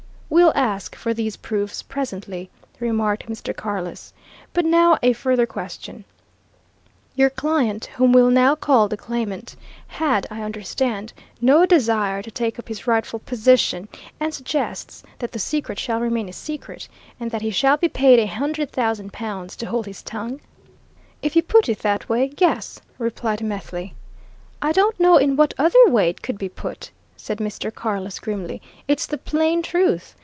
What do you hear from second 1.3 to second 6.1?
proofs presently," remarked Mr. Carless. "But now a further question: